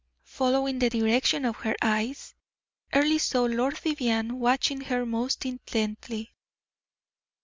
Following 0.25 0.79
the 0.79 0.89
direction 0.89 1.45
of 1.45 1.57
her 1.57 1.75
eyes, 1.79 2.33
Earle 2.91 3.19
saw 3.19 3.43
Lord 3.43 3.77
Vivianne 3.77 4.39
watching 4.39 4.81
her 4.81 5.05
most 5.05 5.45
intently. 5.45 6.33